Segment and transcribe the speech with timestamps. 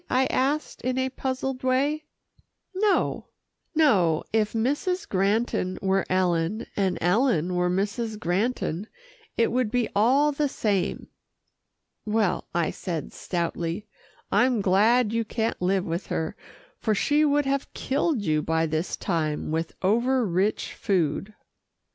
[0.09, 2.05] I asked in a puzzled way.
[2.73, 3.27] "No,
[3.75, 4.23] no.
[4.33, 5.07] If Mrs.
[5.07, 8.17] Granton were Ellen, and Ellen were Mrs.
[8.19, 8.87] Granton,
[9.37, 11.09] it would be all the same."
[12.03, 13.85] "Well," I said stoutly,
[14.31, 16.35] "I'm glad you can't live with her,
[16.79, 21.35] for she would have killed you by this time with over rich food."